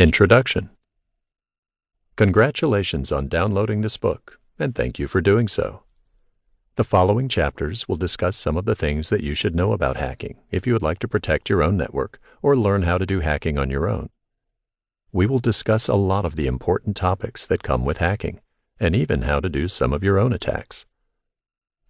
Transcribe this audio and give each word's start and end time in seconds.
Introduction 0.00 0.70
Congratulations 2.16 3.12
on 3.12 3.28
downloading 3.28 3.82
this 3.82 3.98
book, 3.98 4.40
and 4.58 4.74
thank 4.74 4.98
you 4.98 5.06
for 5.06 5.20
doing 5.20 5.46
so. 5.46 5.82
The 6.76 6.84
following 6.84 7.28
chapters 7.28 7.86
will 7.86 7.98
discuss 7.98 8.34
some 8.34 8.56
of 8.56 8.64
the 8.64 8.74
things 8.74 9.10
that 9.10 9.22
you 9.22 9.34
should 9.34 9.54
know 9.54 9.72
about 9.72 9.98
hacking 9.98 10.38
if 10.50 10.66
you 10.66 10.72
would 10.72 10.80
like 10.80 11.00
to 11.00 11.06
protect 11.06 11.50
your 11.50 11.62
own 11.62 11.76
network 11.76 12.18
or 12.40 12.56
learn 12.56 12.84
how 12.84 12.96
to 12.96 13.04
do 13.04 13.20
hacking 13.20 13.58
on 13.58 13.68
your 13.68 13.90
own. 13.90 14.08
We 15.12 15.26
will 15.26 15.38
discuss 15.38 15.86
a 15.86 15.94
lot 15.96 16.24
of 16.24 16.34
the 16.34 16.46
important 16.46 16.96
topics 16.96 17.46
that 17.48 17.62
come 17.62 17.84
with 17.84 17.98
hacking, 17.98 18.40
and 18.78 18.96
even 18.96 19.20
how 19.20 19.40
to 19.40 19.50
do 19.50 19.68
some 19.68 19.92
of 19.92 20.02
your 20.02 20.18
own 20.18 20.32
attacks. 20.32 20.86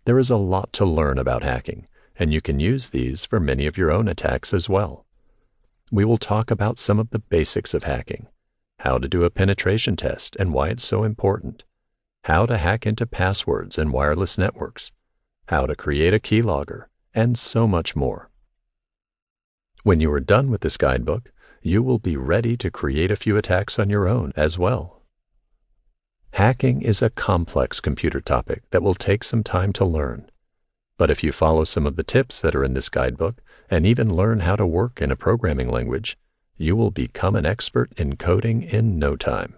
There 0.04 0.18
is 0.18 0.30
a 0.30 0.36
lot 0.36 0.72
to 0.72 0.84
learn 0.84 1.16
about 1.16 1.45
hacking, 1.45 1.86
and 2.18 2.32
you 2.32 2.40
can 2.40 2.58
use 2.58 2.88
these 2.88 3.24
for 3.24 3.38
many 3.38 3.66
of 3.66 3.79
your 3.79 3.92
own 3.92 4.08
attacks 4.08 4.52
as 4.52 4.68
well 4.68 5.06
we 5.91 6.04
will 6.04 6.18
talk 6.18 6.50
about 6.50 6.79
some 6.79 6.98
of 6.98 7.11
the 7.11 7.18
basics 7.18 7.75
of 7.75 7.84
hacking, 7.84 8.29
how 8.80 8.98
to 8.98 9.09
do 9.09 9.24
a 9.24 9.30
penetration 9.30 9.97
test 9.97 10.37
and 10.37 10.52
why 10.52 10.69
it's 10.69 10.84
so 10.84 11.02
important, 11.02 11.64
how 12.24 12.47
to 12.47 12.56
hack 12.56 12.87
into 12.87 13.06
passwords 13.06 13.77
and 13.77 13.92
wireless 13.92 14.38
networks, 14.38 14.92
how 15.48 15.66
to 15.66 15.74
create 15.74 16.14
a 16.14 16.20
keylogger, 16.20 16.84
and 17.12 17.37
so 17.37 17.66
much 17.66 17.97
more. 17.97 18.30
When 19.83 20.00
you 20.00 20.12
are 20.12 20.20
done 20.20 20.50
with 20.50 20.61
this 20.61 20.77
guidebook, 20.77 21.33
you 21.62 21.83
will 21.83 21.98
be 21.98 22.16
ready 22.16 22.56
to 22.56 22.70
create 22.70 23.11
a 23.11 23.16
few 23.16 23.36
attacks 23.36 23.78
on 23.78 23.91
your 23.91 24.06
own 24.06 24.33
as 24.36 24.59
well. 24.59 25.02
Hacking 26.34 26.83
is 26.83 27.02
a 27.02 27.11
complex 27.11 27.80
computer 27.80 28.20
topic 28.20 28.62
that 28.70 28.83
will 28.83 28.95
take 28.95 29.25
some 29.25 29.42
time 29.42 29.72
to 29.72 29.84
learn. 29.84 30.30
But 31.00 31.09
if 31.09 31.24
you 31.24 31.32
follow 31.32 31.64
some 31.64 31.86
of 31.86 31.96
the 31.96 32.02
tips 32.02 32.42
that 32.42 32.54
are 32.54 32.62
in 32.62 32.74
this 32.74 32.90
guidebook, 32.90 33.41
and 33.70 33.86
even 33.86 34.14
learn 34.14 34.41
how 34.41 34.54
to 34.56 34.66
work 34.66 35.00
in 35.00 35.10
a 35.10 35.16
programming 35.16 35.70
language, 35.70 36.18
you 36.58 36.77
will 36.77 36.91
become 36.91 37.34
an 37.34 37.46
expert 37.46 37.91
in 37.96 38.16
coding 38.16 38.62
in 38.62 38.98
no 38.98 39.16
time. 39.16 39.55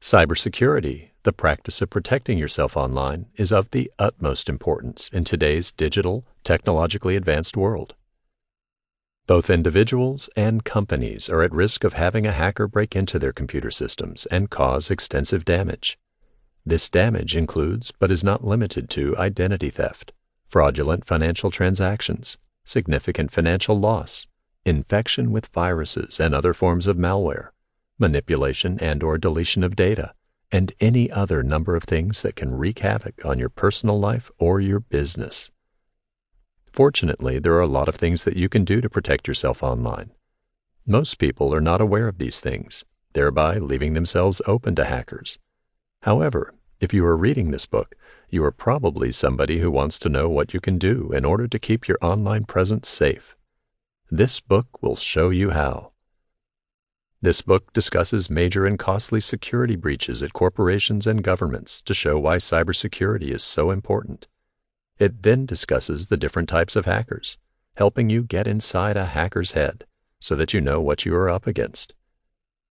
Cybersecurity, 0.00 1.08
the 1.24 1.32
practice 1.32 1.82
of 1.82 1.90
protecting 1.90 2.38
yourself 2.38 2.76
online, 2.76 3.26
is 3.34 3.50
of 3.50 3.72
the 3.72 3.90
utmost 3.98 4.48
importance 4.48 5.10
in 5.12 5.24
today's 5.24 5.72
digital, 5.72 6.24
technologically 6.44 7.16
advanced 7.16 7.56
world. 7.56 7.96
Both 9.26 9.50
individuals 9.50 10.30
and 10.36 10.62
companies 10.62 11.28
are 11.28 11.42
at 11.42 11.50
risk 11.50 11.82
of 11.82 11.94
having 11.94 12.26
a 12.28 12.30
hacker 12.30 12.68
break 12.68 12.94
into 12.94 13.18
their 13.18 13.32
computer 13.32 13.72
systems 13.72 14.24
and 14.26 14.50
cause 14.50 14.88
extensive 14.88 15.44
damage. 15.44 15.98
This 16.64 16.88
damage 16.88 17.36
includes, 17.36 17.92
but 17.98 18.12
is 18.12 18.22
not 18.22 18.44
limited 18.44 18.88
to, 18.90 19.16
identity 19.16 19.68
theft, 19.68 20.12
fraudulent 20.46 21.04
financial 21.04 21.50
transactions, 21.50 22.38
significant 22.64 23.32
financial 23.32 23.78
loss, 23.78 24.26
infection 24.64 25.32
with 25.32 25.48
viruses 25.48 26.20
and 26.20 26.34
other 26.34 26.54
forms 26.54 26.86
of 26.86 26.96
malware, 26.96 27.48
manipulation 27.98 28.78
and 28.78 29.02
or 29.02 29.18
deletion 29.18 29.64
of 29.64 29.74
data, 29.74 30.14
and 30.52 30.72
any 30.80 31.10
other 31.10 31.42
number 31.42 31.74
of 31.74 31.82
things 31.82 32.22
that 32.22 32.36
can 32.36 32.56
wreak 32.56 32.78
havoc 32.78 33.24
on 33.24 33.38
your 33.38 33.48
personal 33.48 33.98
life 33.98 34.30
or 34.38 34.60
your 34.60 34.80
business. 34.80 35.50
Fortunately, 36.72 37.38
there 37.38 37.54
are 37.54 37.60
a 37.60 37.66
lot 37.66 37.88
of 37.88 37.96
things 37.96 38.24
that 38.24 38.36
you 38.36 38.48
can 38.48 38.64
do 38.64 38.80
to 38.80 38.88
protect 38.88 39.26
yourself 39.26 39.62
online. 39.62 40.12
Most 40.86 41.18
people 41.18 41.54
are 41.54 41.60
not 41.60 41.80
aware 41.80 42.08
of 42.08 42.18
these 42.18 42.40
things, 42.40 42.84
thereby 43.14 43.58
leaving 43.58 43.94
themselves 43.94 44.40
open 44.46 44.74
to 44.76 44.84
hackers. 44.84 45.38
However, 46.02 46.54
if 46.80 46.92
you 46.92 47.04
are 47.06 47.16
reading 47.16 47.50
this 47.50 47.66
book, 47.66 47.94
you 48.28 48.44
are 48.44 48.50
probably 48.50 49.12
somebody 49.12 49.60
who 49.60 49.70
wants 49.70 49.98
to 50.00 50.08
know 50.08 50.28
what 50.28 50.52
you 50.52 50.60
can 50.60 50.78
do 50.78 51.12
in 51.12 51.24
order 51.24 51.46
to 51.46 51.58
keep 51.58 51.86
your 51.86 51.98
online 52.02 52.44
presence 52.44 52.88
safe. 52.88 53.36
This 54.10 54.40
book 54.40 54.82
will 54.82 54.96
show 54.96 55.30
you 55.30 55.50
how. 55.50 55.92
This 57.20 57.40
book 57.40 57.72
discusses 57.72 58.28
major 58.28 58.66
and 58.66 58.78
costly 58.78 59.20
security 59.20 59.76
breaches 59.76 60.24
at 60.24 60.32
corporations 60.32 61.06
and 61.06 61.22
governments 61.22 61.80
to 61.82 61.94
show 61.94 62.18
why 62.18 62.38
cybersecurity 62.38 63.30
is 63.30 63.44
so 63.44 63.70
important. 63.70 64.26
It 64.98 65.22
then 65.22 65.46
discusses 65.46 66.08
the 66.08 66.16
different 66.16 66.48
types 66.48 66.74
of 66.74 66.84
hackers, 66.84 67.38
helping 67.76 68.10
you 68.10 68.24
get 68.24 68.48
inside 68.48 68.96
a 68.96 69.06
hacker's 69.06 69.52
head 69.52 69.86
so 70.18 70.34
that 70.34 70.52
you 70.52 70.60
know 70.60 70.80
what 70.80 71.06
you 71.06 71.14
are 71.14 71.30
up 71.30 71.46
against. 71.46 71.94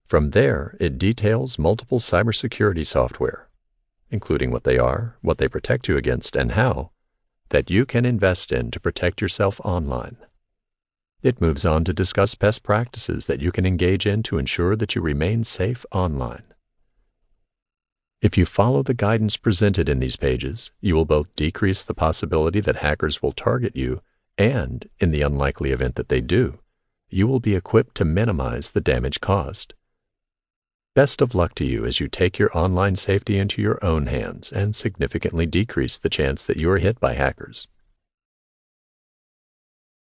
From 0.06 0.32
there, 0.32 0.76
it 0.80 0.98
details 0.98 1.58
multiple 1.58 2.00
cybersecurity 2.00 2.86
software 2.86 3.48
including 4.12 4.52
what 4.52 4.66
they 4.66 4.78
are, 4.78 5.16
what 5.22 5.38
they 5.38 5.48
protect 5.48 5.88
you 5.88 5.98
against, 5.98 6.36
and 6.36 6.52
how, 6.52 6.92
that 7.50 7.70
you 7.70 7.86
can 7.86 8.06
invest 8.06 8.52
in 8.52 8.70
to 8.70 8.80
protect 8.80 9.22
yourself 9.22 9.60
online. 9.64 10.18
It 11.24 11.42
moves 11.42 11.66
on 11.66 11.84
to 11.86 11.94
discuss 11.94 12.36
best 12.36 12.62
practices 12.62 13.26
that 13.28 13.40
you 13.40 13.52
can 13.52 13.66
engage 13.66 14.06
in 14.06 14.22
to 14.24 14.38
ensure 14.38 14.76
that 14.76 14.96
you 14.96 15.02
remain 15.02 15.44
safe 15.44 15.86
online. 15.92 16.44
If 18.22 18.38
you 18.38 18.46
follow 18.46 18.84
the 18.84 18.94
guidance 18.94 19.38
presented 19.38 19.90
in 19.90 20.00
these 20.00 20.16
pages, 20.16 20.72
you 20.82 20.94
will 20.94 21.06
both 21.06 21.36
decrease 21.36 21.84
the 21.84 21.94
possibility 21.94 22.60
that 22.60 22.78
hackers 22.78 23.22
will 23.22 23.32
target 23.32 23.76
you 23.76 24.02
and, 24.38 24.88
in 25.00 25.12
the 25.12 25.22
unlikely 25.22 25.72
event 25.72 25.96
that 25.96 26.10
they 26.10 26.22
do, 26.22 26.60
you 27.10 27.28
will 27.28 27.40
be 27.40 27.56
equipped 27.56 27.96
to 27.96 28.06
minimize 28.06 28.72
the 28.72 28.82
damage 28.82 29.22
caused. 29.22 29.74
Best 30.94 31.22
of 31.22 31.34
luck 31.34 31.56
to 31.56 31.64
you 31.64 31.86
as 31.86 32.02
you 32.02 32.10
take 32.10 32.38
your 32.38 32.50
online 32.54 32.98
safety 32.98 33.38
into 33.38 33.62
your 33.62 33.80
own 33.82 34.08
hands 34.08 34.52
and 34.52 34.76
significantly 34.76 35.46
decrease 35.46 35.98
the 35.98 36.10
chance 36.10 36.46
that 36.46 36.58
you 36.58 36.70
are 36.70 36.80
hit 36.80 37.00
by 37.00 37.14
hackers. 37.14 37.70